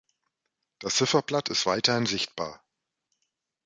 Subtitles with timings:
[0.79, 2.63] Das Zifferblatt ist weithin sichtbar.